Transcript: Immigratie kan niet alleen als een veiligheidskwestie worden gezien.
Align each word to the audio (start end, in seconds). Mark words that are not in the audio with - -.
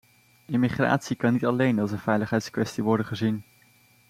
Immigratie 0.47 1.15
kan 1.15 1.33
niet 1.33 1.45
alleen 1.45 1.79
als 1.79 1.91
een 1.91 1.99
veiligheidskwestie 1.99 2.83
worden 2.83 3.05
gezien. 3.05 3.43